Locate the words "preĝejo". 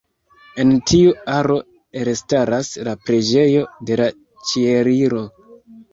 3.05-3.63